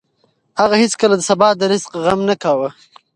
هغه 0.59 0.75
هېڅکله 0.83 1.15
د 1.17 1.21
سبا 1.29 1.49
د 1.59 1.61
رزق 1.71 1.91
غم 2.03 2.19
نه 2.29 2.35
کاوه. 2.43 2.69